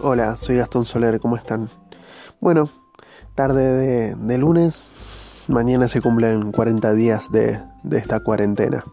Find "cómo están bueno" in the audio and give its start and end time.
1.20-2.70